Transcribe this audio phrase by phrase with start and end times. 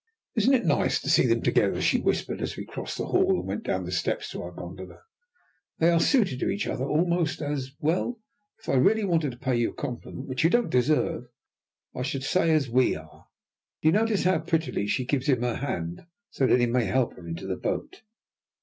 [0.35, 3.45] "Isn't it nice to see them together?" she whispered, as we crossed the hall and
[3.47, 5.03] went down the steps to our gondola.
[5.77, 8.19] "They are suited to each other almost as well,
[8.57, 11.25] if I really wanted to pay you a compliment, which you don't deserve,
[11.93, 13.27] I should say as we are.
[13.83, 17.13] Do you notice how prettily she gives him her hand so that he may help
[17.13, 18.01] her into the boat?"